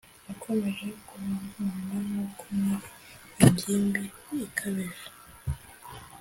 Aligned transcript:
yakomeje 0.27 0.87
kunkunda 1.07 1.95
nubwo 2.09 2.43
nari 2.61 2.89
ingimbi 3.45 4.03
ikabije. 4.45 5.07